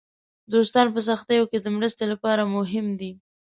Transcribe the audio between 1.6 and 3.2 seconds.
د مرستې لپاره مهم دي.